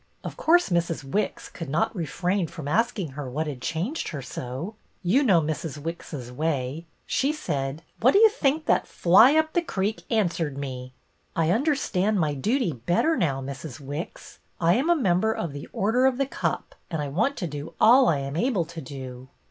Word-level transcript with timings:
Of 0.23 0.35
course 0.35 0.69
Mrs. 0.69 1.03
Wicks 1.03 1.47
could 1.47 1.69
not 1.69 1.95
refrain 1.95 2.47
from 2.47 2.67
asking 2.67 3.09
her 3.09 3.29
what 3.29 3.45
had 3.45 3.61
changed 3.61 4.07
her 4.07 4.21
so. 4.23 4.73
You 5.03 5.21
know 5.21 5.39
Mrs. 5.41 5.77
Wicks's 5.77 6.31
way. 6.31 6.87
She 7.05 7.31
said,' 7.31 7.83
What 8.01 8.13
do 8.15 8.19
you 8.19 8.29
think 8.29 8.65
that 8.65 8.87
fly 8.87 9.35
up 9.35 9.53
the 9.53 9.61
creek 9.61 10.01
answered 10.09 10.57
me.? 10.57 10.91
"I 11.35 11.51
un 11.51 11.63
derstand 11.63 12.15
my 12.15 12.33
duty 12.33 12.71
better 12.73 13.15
now, 13.15 13.41
Mrs. 13.43 13.79
Wicks. 13.79 14.39
I 14.59 14.73
am 14.73 14.89
a 14.89 14.95
member 14.95 15.31
of 15.33 15.53
the 15.53 15.69
Order 15.71 16.07
of 16.07 16.17
The 16.17 16.25
Cup 16.25 16.73
and 16.89 16.99
I 16.99 17.07
want 17.07 17.37
to 17.37 17.45
do 17.45 17.75
all 17.79 18.09
I 18.09 18.17
am 18.21 18.35
able 18.35 18.65
to 18.65 18.81
do." 18.81 19.27